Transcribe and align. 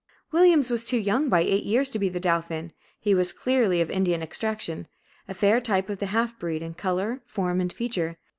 Williams 0.31 0.71
was 0.71 0.83
too 0.83 0.97
young 0.97 1.29
by 1.29 1.41
eight 1.41 1.63
years 1.63 1.87
to 1.91 1.99
be 1.99 2.09
the 2.09 2.19
dauphin; 2.19 2.73
he 2.99 3.13
was 3.13 3.31
clearly 3.31 3.81
of 3.81 3.91
Indian 3.91 4.23
extraction, 4.23 4.87
a 5.27 5.33
fair 5.35 5.61
type 5.61 5.89
of 5.91 5.99
the 5.99 6.07
half 6.07 6.39
breed, 6.39 6.63
in 6.63 6.73
color, 6.73 7.21
form, 7.27 7.61
and 7.61 7.71
feature. 7.71 8.17